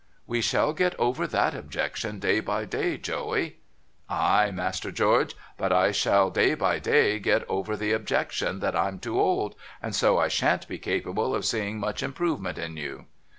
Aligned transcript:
'We 0.25 0.41
shall 0.41 0.73
get 0.73 0.99
over 0.99 1.27
that 1.27 1.53
objection 1.53 2.17
day 2.17 2.39
by 2.39 2.65
day, 2.65 2.97
Joey.'' 2.97 3.57
Ay, 4.09 4.49
Master 4.51 4.91
George; 4.91 5.35
but 5.57 5.71
I 5.71 5.91
shall 5.91 6.31
day 6.31 6.55
by 6.55 6.79
day 6.79 7.19
get 7.19 7.47
over 7.47 7.77
the 7.77 7.91
objection 7.93 8.61
that 8.61 8.75
I'm 8.75 8.97
too 8.97 9.21
old, 9.21 9.53
and 9.79 9.93
so 9.93 10.17
I 10.17 10.27
shan't 10.27 10.67
be 10.67 10.79
capable 10.79 11.35
of 11.35 11.45
seeing 11.45 11.77
much 11.77 12.01
improvement 12.01 12.57
in 12.57 12.77
you.' 12.77 13.05